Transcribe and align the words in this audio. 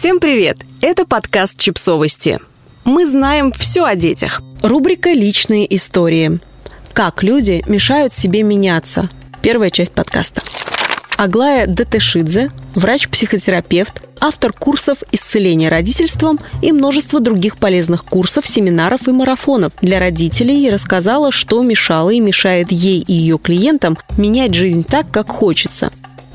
Всем 0.00 0.18
привет! 0.18 0.56
Это 0.80 1.04
подкаст 1.04 1.58
«Чипсовости». 1.58 2.38
Мы 2.84 3.06
знаем 3.06 3.52
все 3.52 3.84
о 3.84 3.94
детях. 3.94 4.40
Рубрика 4.62 5.10
«Личные 5.10 5.76
истории». 5.76 6.40
Как 6.94 7.22
люди 7.22 7.62
мешают 7.68 8.14
себе 8.14 8.42
меняться. 8.42 9.10
Первая 9.42 9.68
часть 9.68 9.92
подкаста. 9.92 10.40
Аглая 11.18 11.66
Датешидзе, 11.66 12.50
врач-психотерапевт, 12.74 14.00
автор 14.20 14.54
курсов 14.54 15.02
исцеления 15.12 15.68
родительством 15.68 16.40
и 16.62 16.72
множество 16.72 17.20
других 17.20 17.58
полезных 17.58 18.06
курсов, 18.06 18.46
семинаров 18.46 19.06
и 19.06 19.12
марафонов 19.12 19.72
для 19.82 19.98
родителей 19.98 20.70
рассказала, 20.70 21.30
что 21.30 21.62
мешало 21.62 22.08
и 22.08 22.20
мешает 22.20 22.72
ей 22.72 23.02
и 23.02 23.12
ее 23.12 23.36
клиентам 23.36 23.98
менять 24.16 24.54
жизнь 24.54 24.82
так, 24.82 25.10
как 25.10 25.28
хочется. 25.28 25.92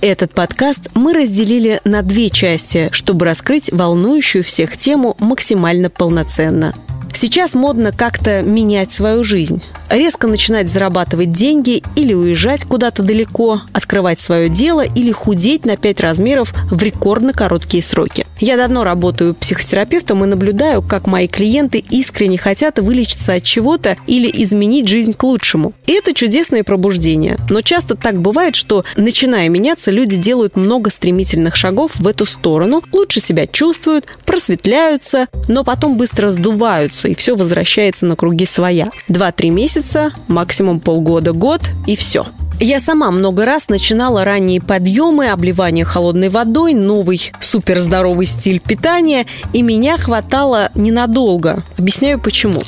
Этот 0.07 0.35
подкаст 0.35 0.91
мы 0.93 1.15
разделили 1.15 1.81
на 1.83 2.03
две 2.03 2.29
части, 2.29 2.89
чтобы 2.91 3.25
раскрыть 3.25 3.71
волнующую 3.71 4.43
всех 4.43 4.77
тему 4.77 5.15
максимально 5.18 5.89
полноценно. 5.89 6.75
Сейчас 7.11 7.55
модно 7.55 7.91
как-то 7.91 8.43
менять 8.43 8.93
свою 8.93 9.23
жизнь 9.23 9.63
резко 9.89 10.28
начинать 10.28 10.70
зарабатывать 10.70 11.32
деньги 11.32 11.84
или 11.96 12.14
уезжать 12.14 12.66
куда-то 12.66 13.04
далеко, 13.04 13.62
открывать 13.74 14.20
свое 14.20 14.50
дело 14.50 14.82
или 14.82 15.11
худеть 15.11 15.66
на 15.66 15.78
5 15.78 16.02
размеров 16.02 16.54
в 16.71 16.82
рекордно 16.82 17.34
короткие 17.34 17.84
сроки. 17.84 18.25
Я 18.39 18.58
давно 18.58 18.84
работаю 18.84 19.34
психотерапевтом 19.34 20.24
и 20.24 20.28
наблюдаю, 20.28 20.82
как 20.82 21.08
мои 21.08 21.28
клиенты 21.28 21.80
искренне 21.89 22.38
хотят 22.38 22.80
вылечиться 22.80 23.34
от 23.34 23.44
чего-то 23.44 23.98
или 24.08 24.30
изменить 24.44 24.89
жизнь 24.89 25.14
к 25.14 25.24
лучшему. 25.24 25.74
И 25.88 25.94
это 25.94 26.14
чудесное 26.14 26.64
пробуждение. 26.64 27.38
Но 27.50 27.61
часто 27.61 27.96
так 27.96 28.20
бывает, 28.22 28.56
что, 28.56 28.83
начиная 28.97 29.47
меняться, 29.47 29.89
люди 29.89 30.18
делают 30.18 30.58
много 30.58 30.89
стремительных 30.89 31.56
шагов 31.56 31.96
в 31.96 32.08
эту 32.08 32.25
сторону, 32.25 32.83
лучше 32.92 33.22
себя 33.22 33.47
чувствуют, 33.47 34.06
просветляются, 34.25 35.28
но 35.47 35.64
потом 35.64 35.97
быстро 35.97 36.30
сдуваются, 36.30 37.08
и 37.08 37.16
все 37.16 37.36
возвращается 37.36 38.05
на 38.05 38.16
круги 38.16 38.45
своя. 38.45 38.89
Два-три 39.08 39.49
месяца 39.49 39.84
месяца, 39.86 40.11
максимум 40.28 40.80
полгода, 40.80 41.31
год 41.31 41.61
и 41.88 41.95
все. 41.95 42.25
Я 42.59 42.80
сама 42.80 43.11
много 43.11 43.45
раз 43.45 43.67
начинала 43.67 44.23
ранние 44.23 44.61
подъемы, 44.61 45.27
обливание 45.27 45.83
холодной 45.83 46.30
водой, 46.30 46.73
новый 46.73 47.31
суперздоровый 47.42 48.25
стиль 48.25 48.61
питания, 48.61 49.25
и 49.53 49.61
меня 49.61 49.97
хватало 49.97 50.69
ненадолго. 50.73 51.64
Объясняю 51.77 52.19
почему. 52.19 52.61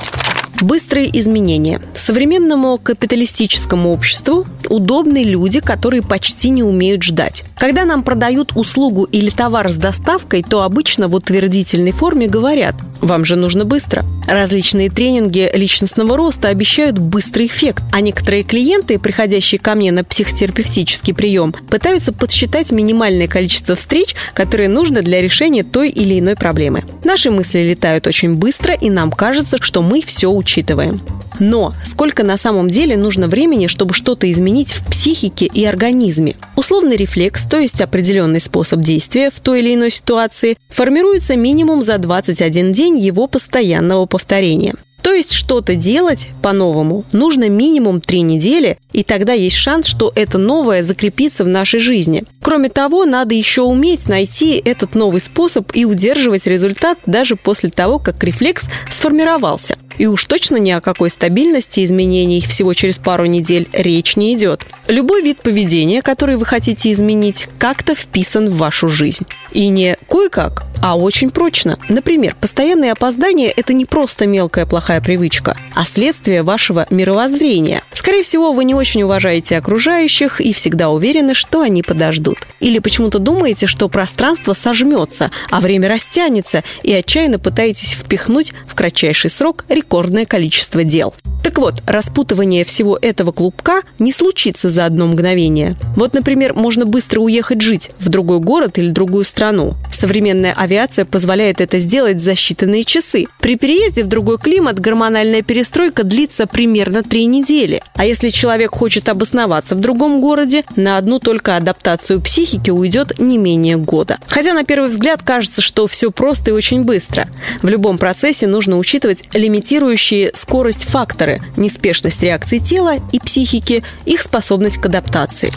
Быстрые 0.60 1.08
изменения. 1.20 1.80
Современному 1.96 2.80
капиталистическому 2.80 3.94
обществу 3.94 4.46
удобны 4.70 5.24
люди, 5.24 5.60
которые 5.60 6.02
почти 6.02 6.50
не 6.50 6.64
умеют 6.64 7.04
ждать. 7.04 7.44
Когда 7.58 7.86
нам 7.86 8.02
продают 8.02 8.54
услугу 8.56 9.04
или 9.04 9.30
товар 9.30 9.70
с 9.70 9.78
доставкой, 9.78 10.44
то 10.44 10.64
обычно 10.64 11.08
в 11.08 11.16
утвердительной 11.16 11.92
форме 11.92 12.28
говорят 12.28 12.76
«Вам 13.02 13.26
же 13.26 13.36
нужно 13.36 13.66
быстро». 13.66 14.04
Различные 14.28 14.90
тренинги 14.90 15.50
личностного 15.54 16.18
роста 16.18 16.50
обещают 16.50 16.98
быстрый 16.98 17.48
эффект, 17.48 17.84
а 17.92 18.02
некоторые 18.02 18.44
клиенты, 18.44 19.00
приходящие 19.00 19.60
ко 19.60 19.76
мне 19.76 19.92
на 19.92 20.04
психотерапевтический 20.04 21.14
прием, 21.14 21.54
пытаются 21.70 22.12
подсчитать 22.12 22.72
минимальное 22.72 23.28
количество 23.28 23.76
встреч, 23.76 24.16
которые 24.34 24.70
нужно 24.70 25.02
для 25.02 25.22
решения 25.22 25.64
той 25.64 25.90
или 25.90 26.20
иной 26.20 26.36
проблемы. 26.36 26.84
Наши 27.04 27.32
мысли 27.32 27.60
летают 27.60 28.08
очень 28.08 28.36
быстро, 28.36 28.74
и 28.74 28.90
нам 28.90 29.12
кажется, 29.12 29.58
что 29.62 29.82
мы 29.82 30.02
все 30.02 30.30
учитываем. 30.30 31.00
Но 31.40 31.74
сколько 31.84 32.24
на 32.24 32.38
самом 32.38 32.70
деле 32.70 32.98
нужно 32.98 33.28
времени, 33.28 33.68
чтобы 33.68 33.94
что-то 33.94 34.32
изменить 34.32 34.72
в 34.72 34.86
психике 34.90 35.46
и 35.46 35.66
организме? 35.66 36.36
Условный 36.56 36.96
рефлекс, 36.96 37.46
то 37.46 37.60
есть 37.60 37.82
определенный 37.82 38.42
способ 38.42 38.80
действия 38.82 39.30
в 39.34 39.40
той 39.40 39.60
или 39.60 39.76
иной 39.76 39.92
ситуации, 39.92 40.58
формируется 40.70 41.36
минимум 41.36 41.82
за 41.82 41.98
21 41.98 42.74
день 42.74 42.98
его 42.98 43.28
постоянного 43.28 44.06
повторения. 44.06 44.76
То 45.08 45.14
есть 45.14 45.32
что-то 45.32 45.76
делать 45.76 46.28
по-новому 46.42 47.06
нужно 47.14 47.48
минимум 47.48 48.02
три 48.02 48.24
недели, 48.24 48.78
и 48.92 49.04
тогда 49.04 49.32
есть 49.32 49.56
шанс, 49.56 49.88
что 49.88 50.12
это 50.14 50.38
новое 50.38 50.84
закрепится 50.84 51.46
в 51.46 51.48
нашей 51.48 51.80
жизни. 51.80 52.26
Кроме 52.42 52.68
того, 52.68 53.06
надо 53.06 53.34
еще 53.34 53.62
уметь 53.62 54.10
найти 54.10 54.62
этот 54.66 54.96
новый 54.96 55.22
способ 55.22 55.72
и 55.74 55.86
удерживать 55.86 56.46
результат 56.46 56.98
даже 57.06 57.38
после 57.38 57.70
того, 57.70 58.00
как 58.00 58.22
рефлекс 58.22 58.68
сформировался. 58.92 59.78
И 59.98 60.08
уж 60.08 60.26
точно 60.26 60.58
ни 60.58 60.72
о 60.72 60.82
какой 60.82 61.10
стабильности 61.10 61.86
изменений 61.86 62.42
всего 62.42 62.74
через 62.74 63.00
пару 63.00 63.26
недель 63.26 63.68
речь 63.72 64.18
не 64.18 64.36
идет. 64.36 64.66
Любой 64.88 65.24
вид 65.24 65.40
поведения, 65.40 66.02
который 66.02 66.36
вы 66.36 66.46
хотите 66.46 66.92
изменить, 66.92 67.48
как-то 67.58 67.96
вписан 67.96 68.50
в 68.50 68.58
вашу 68.58 68.90
жизнь. 68.90 69.26
И 69.54 69.70
не 69.70 69.98
кое-как, 70.10 70.66
а 70.82 70.98
очень 70.98 71.30
прочно. 71.30 71.78
Например, 71.90 72.36
постоянные 72.40 72.92
опоздания– 72.92 73.52
это 73.56 73.74
не 73.74 73.86
просто 73.86 74.28
мелкая 74.28 74.66
плохая 74.66 75.02
привычка, 75.02 75.58
а 75.74 75.86
следствие 75.86 76.44
вашего 76.44 76.86
мировоззрения. 76.90 77.84
Скорее 77.94 78.24
всего, 78.24 78.54
вы 78.54 78.64
не 78.64 78.76
очень 78.76 79.04
уважаете 79.04 79.58
окружающих 79.58 80.42
и 80.42 80.54
всегда 80.54 80.90
уверены, 80.90 81.34
что 81.34 81.62
они 81.62 81.84
подождут. 81.84 82.40
Или 82.60 82.80
почему-то 82.80 83.20
думаете, 83.20 83.68
что 83.68 83.90
пространство 83.90 84.54
сожмется, 84.54 85.32
а 85.50 85.60
время 85.60 85.90
растянется, 85.90 86.64
и 86.84 86.94
отчаянно 86.94 87.40
пытаетесь 87.40 87.94
впихнуть 87.94 88.54
в 88.68 88.76
кратчайший 88.76 89.30
срок 89.30 89.66
рекордное 89.70 90.26
количество 90.26 90.84
дел. 90.84 91.14
Так 91.58 91.64
вот, 91.64 91.82
распутывание 91.88 92.64
всего 92.64 93.00
этого 93.02 93.32
клубка 93.32 93.82
не 93.98 94.14
случится 94.14 94.70
за 94.70 94.86
одно 94.86 95.08
мгновение. 95.08 95.76
Вот, 95.96 96.14
например, 96.14 96.54
можно 96.54 96.86
быстро 96.86 97.22
уехать 97.22 97.62
жить 97.62 97.90
в 98.00 98.10
другой 98.10 98.40
город 98.40 98.78
или 98.78 98.92
другую 98.92 99.26
страну. 99.26 99.74
Современная 99.92 100.54
авиация 100.54 101.04
позволяет 101.04 101.60
это 101.60 101.80
сделать 101.80 102.22
за 102.22 102.34
считанные 102.34 102.84
часы. 102.84 103.26
При 103.40 103.56
переезде 103.56 104.04
в 104.04 104.08
другой 104.08 104.38
климат 104.38 104.80
гормональная 104.80 105.42
перестройка 105.42 106.04
длится 106.04 106.46
примерно 106.46 107.02
три 107.02 107.26
недели. 107.26 107.82
А 107.96 108.06
если 108.06 108.30
человек 108.30 108.76
хочет 108.76 109.10
обосноваться 109.10 109.74
в 109.74 109.80
другом 109.80 110.22
городе, 110.22 110.64
на 110.76 111.00
одну 111.00 111.18
только 111.18 111.56
адаптацию 111.56 112.22
психики 112.22 112.70
уйдет 112.70 113.20
не 113.20 113.40
менее 113.40 113.78
года. 113.78 114.20
Хотя 114.28 114.54
на 114.54 114.64
первый 114.64 114.90
взгляд 114.92 115.24
кажется, 115.24 115.64
что 115.64 115.88
все 115.88 116.12
просто 116.12 116.52
и 116.52 116.54
очень 116.54 116.84
быстро. 116.84 117.28
В 117.64 117.68
любом 117.68 117.98
процессе 117.98 118.46
нужно 118.46 118.78
учитывать 118.78 119.24
лимитирующие 119.34 120.30
скорость 120.36 120.86
факторы, 120.86 121.42
неспешность 121.56 122.22
реакции 122.22 122.60
тела 122.60 122.96
и 123.12 123.20
психики, 123.20 123.84
их 124.06 124.22
способность 124.22 124.78
к 124.78 124.86
адаптации. 124.86 125.52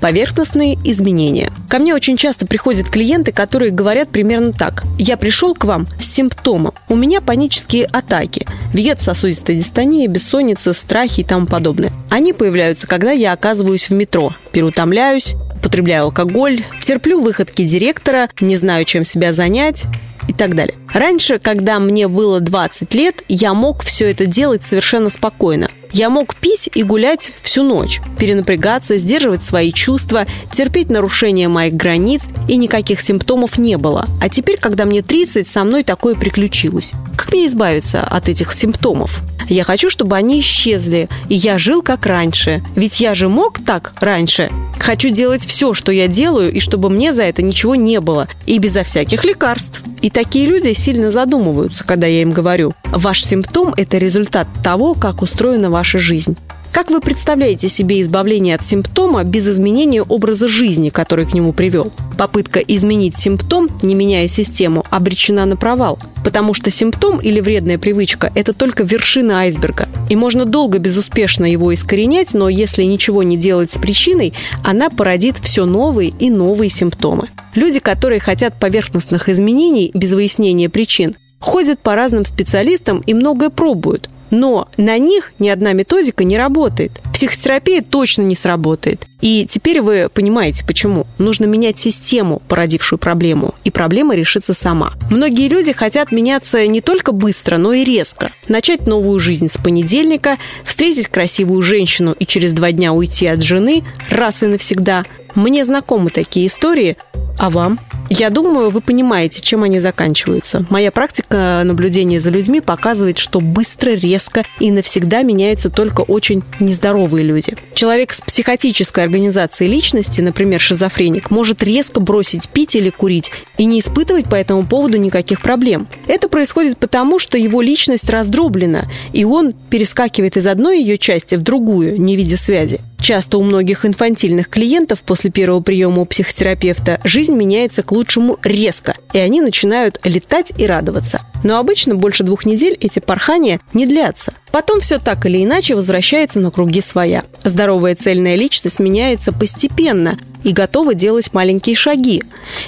Поверхностные 0.00 0.74
изменения. 0.84 1.50
Ко 1.68 1.78
мне 1.78 1.94
очень 1.94 2.16
часто 2.16 2.46
приходят 2.46 2.88
клиенты, 2.88 3.32
которые 3.32 3.70
говорят 3.70 4.10
примерно 4.10 4.52
так. 4.52 4.82
Я 4.98 5.16
пришел 5.16 5.54
к 5.54 5.64
вам 5.64 5.86
с 5.86 6.04
симптомом. 6.04 6.74
У 6.88 6.96
меня 6.96 7.20
панические 7.20 7.86
атаки. 7.86 8.46
Вет, 8.72 9.00
сосудистая 9.00 9.56
дистония, 9.56 10.06
бессонница, 10.06 10.72
страхи 10.74 11.20
и 11.20 11.24
тому 11.24 11.46
подобное. 11.46 11.92
Они 12.10 12.32
появляются, 12.32 12.86
когда 12.86 13.12
я 13.12 13.32
оказываюсь 13.32 13.88
в 13.88 13.94
метро, 13.94 14.34
переутомляюсь, 14.52 15.34
употребляю 15.56 16.04
алкоголь, 16.04 16.62
терплю 16.82 17.20
выходки 17.20 17.64
директора, 17.64 18.28
не 18.40 18.56
знаю, 18.56 18.84
чем 18.84 19.02
себя 19.02 19.32
занять, 19.32 19.84
и 20.28 20.32
так 20.32 20.54
далее. 20.54 20.74
Раньше, 20.92 21.38
когда 21.38 21.78
мне 21.78 22.08
было 22.08 22.40
20 22.40 22.94
лет, 22.94 23.22
я 23.28 23.54
мог 23.54 23.82
все 23.82 24.10
это 24.10 24.26
делать 24.26 24.62
совершенно 24.62 25.10
спокойно. 25.10 25.70
Я 25.92 26.10
мог 26.10 26.36
пить 26.36 26.68
и 26.74 26.82
гулять 26.82 27.30
всю 27.40 27.62
ночь, 27.62 28.00
перенапрягаться, 28.18 28.98
сдерживать 28.98 29.42
свои 29.42 29.72
чувства, 29.72 30.26
терпеть 30.52 30.90
нарушения 30.90 31.48
моих 31.48 31.74
границ, 31.74 32.22
и 32.48 32.56
никаких 32.56 33.00
симптомов 33.00 33.56
не 33.56 33.78
было. 33.78 34.04
А 34.20 34.28
теперь, 34.28 34.58
когда 34.58 34.84
мне 34.84 35.02
30, 35.02 35.48
со 35.48 35.64
мной 35.64 35.84
такое 35.84 36.14
приключилось. 36.14 36.92
Как 37.16 37.32
мне 37.32 37.46
избавиться 37.46 38.02
от 38.02 38.28
этих 38.28 38.52
симптомов? 38.52 39.22
Я 39.48 39.64
хочу, 39.64 39.90
чтобы 39.90 40.16
они 40.16 40.40
исчезли, 40.40 41.08
и 41.28 41.34
я 41.34 41.58
жил 41.58 41.82
как 41.82 42.06
раньше. 42.06 42.62
Ведь 42.74 43.00
я 43.00 43.14
же 43.14 43.28
мог 43.28 43.60
так 43.64 43.92
раньше. 44.00 44.50
Хочу 44.78 45.10
делать 45.10 45.46
все, 45.46 45.72
что 45.72 45.92
я 45.92 46.08
делаю, 46.08 46.52
и 46.52 46.60
чтобы 46.60 46.90
мне 46.90 47.12
за 47.12 47.22
это 47.22 47.42
ничего 47.42 47.74
не 47.74 48.00
было. 48.00 48.28
И 48.46 48.58
безо 48.58 48.82
всяких 48.84 49.24
лекарств. 49.24 49.82
И 50.02 50.10
такие 50.10 50.46
люди 50.46 50.72
сильно 50.72 51.10
задумываются, 51.10 51.84
когда 51.84 52.06
я 52.06 52.22
им 52.22 52.32
говорю, 52.32 52.72
ваш 52.84 53.24
симптом– 53.24 53.72
это 53.76 53.98
результат 53.98 54.48
того, 54.62 54.94
как 54.94 55.22
устроена 55.22 55.70
ваша 55.70 55.98
жизнь. 55.98 56.36
Как 56.76 56.90
вы 56.90 57.00
представляете 57.00 57.70
себе 57.70 58.02
избавление 58.02 58.54
от 58.54 58.66
симптома 58.66 59.24
без 59.24 59.48
изменения 59.48 60.02
образа 60.02 60.46
жизни, 60.46 60.90
который 60.90 61.24
к 61.24 61.32
нему 61.32 61.54
привел? 61.54 61.90
Попытка 62.18 62.60
изменить 62.60 63.16
симптом, 63.16 63.70
не 63.80 63.94
меняя 63.94 64.28
систему, 64.28 64.84
обречена 64.90 65.46
на 65.46 65.56
провал. 65.56 65.98
Потому 66.22 66.52
что 66.52 66.70
симптом 66.70 67.18
или 67.18 67.40
вредная 67.40 67.78
привычка– 67.78 68.30
это 68.34 68.52
только 68.52 68.84
вершина 68.84 69.38
айсберга. 69.38 69.88
И 70.10 70.16
можно 70.16 70.44
долго 70.44 70.78
безуспешно 70.78 71.50
его 71.50 71.72
искоренять, 71.72 72.34
но 72.34 72.50
если 72.50 72.82
ничего 72.82 73.22
не 73.22 73.38
делать 73.38 73.72
с 73.72 73.78
причиной, 73.78 74.34
она 74.62 74.90
породит 74.90 75.38
все 75.38 75.64
новые 75.64 76.10
и 76.10 76.28
новые 76.28 76.68
симптомы. 76.68 77.28
Люди, 77.54 77.80
которые 77.80 78.20
хотят 78.20 78.60
поверхностных 78.60 79.30
изменений 79.30 79.92
без 79.94 80.12
выяснения 80.12 80.68
причин, 80.68 81.16
ходят 81.38 81.80
по 81.80 81.94
разным 81.94 82.26
специалистам 82.26 82.98
и 83.06 83.14
многое 83.14 83.48
пробуют. 83.48 84.10
Но 84.30 84.68
на 84.76 84.98
них 84.98 85.32
ни 85.38 85.48
одна 85.48 85.72
методика 85.72 86.24
не 86.24 86.36
работает. 86.36 86.92
Психотерапия 87.12 87.82
точно 87.82 88.22
не 88.22 88.34
сработает. 88.34 89.06
И 89.20 89.46
теперь 89.48 89.80
вы 89.80 90.08
понимаете, 90.12 90.64
почему. 90.66 91.06
Нужно 91.18 91.46
менять 91.46 91.78
систему, 91.78 92.42
породившую 92.48 92.98
проблему, 92.98 93.54
и 93.64 93.70
проблема 93.70 94.14
решится 94.14 94.52
сама. 94.52 94.92
Многие 95.10 95.48
люди 95.48 95.72
хотят 95.72 96.12
меняться 96.12 96.66
не 96.66 96.80
только 96.80 97.12
быстро, 97.12 97.56
но 97.56 97.72
и 97.72 97.84
резко. 97.84 98.30
Начать 98.48 98.86
новую 98.86 99.18
жизнь 99.18 99.48
с 99.48 99.56
понедельника, 99.56 100.38
встретить 100.64 101.08
красивую 101.08 101.62
женщину 101.62 102.14
и 102.18 102.26
через 102.26 102.52
два 102.52 102.72
дня 102.72 102.92
уйти 102.92 103.26
от 103.26 103.42
жены 103.42 103.84
раз 104.10 104.42
и 104.42 104.46
навсегда. 104.46 105.04
Мне 105.34 105.64
знакомы 105.64 106.10
такие 106.10 106.46
истории, 106.46 106.96
а 107.38 107.50
вам? 107.50 107.78
Я 108.08 108.30
думаю, 108.30 108.70
вы 108.70 108.80
понимаете, 108.80 109.40
чем 109.40 109.62
они 109.62 109.80
заканчиваются. 109.80 110.64
Моя 110.70 110.90
практика 110.90 111.62
наблюдения 111.64 112.20
за 112.20 112.30
людьми 112.30 112.60
показывает, 112.60 113.18
что 113.18 113.40
быстро, 113.40 113.90
резко 113.90 114.44
и 114.60 114.70
навсегда 114.70 115.22
меняются 115.22 115.70
только 115.70 116.02
очень 116.02 116.42
нездоровые 116.60 117.24
люди. 117.24 117.56
Человек 117.74 118.12
с 118.12 118.20
психотической 118.20 119.04
организацией 119.04 119.70
личности, 119.70 120.20
например, 120.20 120.60
шизофреник, 120.60 121.30
может 121.30 121.62
резко 121.62 122.00
бросить 122.00 122.48
пить 122.48 122.76
или 122.76 122.90
курить 122.90 123.30
и 123.58 123.64
не 123.64 123.80
испытывать 123.80 124.26
по 124.26 124.36
этому 124.36 124.66
поводу 124.66 124.98
никаких 124.98 125.40
проблем. 125.40 125.88
Это 126.06 126.28
происходит 126.28 126.78
потому, 126.78 127.18
что 127.18 127.38
его 127.38 127.60
личность 127.60 128.08
раздроблена, 128.08 128.84
и 129.12 129.24
он 129.24 129.52
перескакивает 129.52 130.36
из 130.36 130.46
одной 130.46 130.80
ее 130.80 130.98
части 130.98 131.34
в 131.34 131.42
другую, 131.42 132.00
не 132.00 132.16
видя 132.16 132.36
связи. 132.36 132.80
Часто 133.00 133.38
у 133.38 133.42
многих 133.42 133.84
инфантильных 133.84 134.48
клиентов 134.48 135.02
после 135.02 135.30
первого 135.30 135.60
приема 135.60 136.02
у 136.02 136.04
психотерапевта 136.06 137.00
жизнь 137.04 137.34
меняется 137.34 137.82
к 137.82 137.92
лучшему 137.92 138.38
резко, 138.42 138.94
и 139.12 139.18
они 139.18 139.40
начинают 139.40 140.00
летать 140.04 140.52
и 140.56 140.66
радоваться. 140.66 141.20
Но 141.44 141.58
обычно 141.58 141.94
больше 141.94 142.24
двух 142.24 142.46
недель 142.46 142.76
эти 142.80 142.98
порхания 142.98 143.60
не 143.72 143.86
длятся. 143.86 144.32
Потом 144.50 144.80
все 144.80 144.98
так 144.98 145.26
или 145.26 145.44
иначе 145.44 145.74
возвращается 145.74 146.40
на 146.40 146.50
круги 146.50 146.80
своя. 146.80 147.22
Здоровая 147.44 147.94
цельная 147.94 148.34
личность 148.34 148.80
меняется 148.80 149.32
постепенно 149.32 150.18
и 150.42 150.52
готова 150.52 150.94
делать 150.94 151.34
маленькие 151.34 151.76
шаги. 151.76 152.22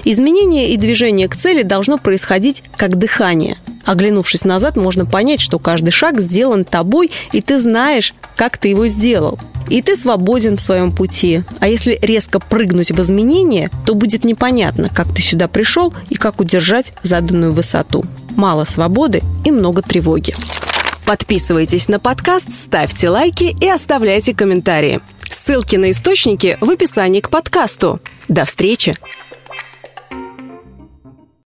Изменение 0.05 0.71
и 0.71 0.77
движение 0.77 1.29
к 1.29 1.37
цели 1.37 1.63
должно 1.63 1.97
происходить 1.99 2.63
как 2.77 2.99
дыхание. 2.99 3.57
Оглянувшись 3.87 4.45
назад, 4.45 4.77
можно 4.77 5.07
понять, 5.07 5.41
что 5.41 5.59
каждый 5.59 5.93
шаг 5.93 6.21
сделан 6.21 6.67
тобой, 6.67 7.11
и 7.33 7.41
ты 7.41 7.59
знаешь, 7.59 8.13
как 8.37 8.59
ты 8.59 8.69
его 8.69 8.87
сделал. 8.87 9.39
И 9.71 9.83
ты 9.83 9.97
свободен 9.97 10.57
в 10.57 10.61
своем 10.61 10.93
пути. 10.93 11.43
А 11.61 11.69
если 11.69 11.99
резко 12.01 12.41
прыгнуть 12.41 12.91
в 12.91 13.01
изменения, 13.01 13.71
то 13.87 13.95
будет 13.95 14.25
непонятно, 14.25 14.89
как 14.89 15.13
ты 15.15 15.23
сюда 15.23 15.49
пришел 15.49 15.93
и 16.09 16.15
как 16.15 16.41
удержать 16.41 16.93
заданную 17.03 17.53
высоту. 17.53 18.05
Мало 18.37 18.65
свободы 18.65 19.23
и 19.45 19.51
много 19.51 19.83
тревоги. 19.83 20.35
Подписывайтесь 21.05 21.89
на 21.89 21.99
подкаст, 21.99 22.53
ставьте 22.53 23.09
лайки 23.09 23.57
и 23.61 23.69
оставляйте 23.69 24.35
комментарии. 24.35 25.01
Ссылки 25.23 25.77
на 25.77 25.91
источники 25.91 26.59
в 26.61 26.71
описании 26.71 27.21
к 27.21 27.31
подкасту. 27.31 28.01
До 28.29 28.45
встречи! 28.45 28.95